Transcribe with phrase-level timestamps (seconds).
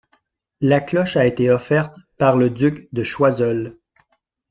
[0.61, 3.77] La cloche a été offerte par le duc de Choiseul.